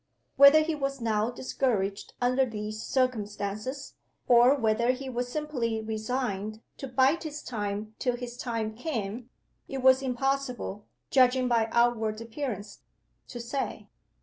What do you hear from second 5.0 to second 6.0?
was simply